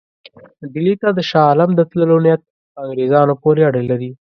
ډهلي 0.71 0.93
ته 1.01 1.07
د 1.17 1.19
شاه 1.29 1.45
عالم 1.49 1.71
د 1.75 1.81
تللو 1.89 2.17
نیت 2.25 2.41
په 2.73 2.79
انګرېزانو 2.85 3.33
پورې 3.43 3.61
اړه 3.69 3.81
لري. 3.89 4.09